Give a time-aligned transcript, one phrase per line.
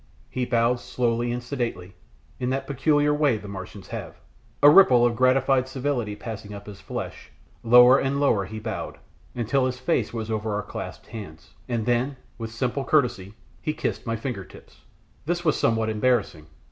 [0.31, 1.93] He bowed slow and sedately,
[2.39, 4.15] in that peculiar way the Martians have,
[4.63, 7.29] a ripple of gratified civility passing up his flesh;
[7.61, 8.97] lower and lower he bowed,
[9.35, 14.07] until his face was over our clasped hands, and then, with simple courtesy, he kissed
[14.07, 14.81] my finger tips!
[15.27, 16.47] This was somewhat embarrassing.